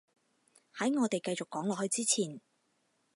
[0.77, 2.41] 喺我哋繼續講落去之前